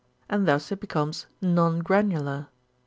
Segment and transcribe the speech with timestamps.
[0.27, 2.47] And thus it becomes non granular."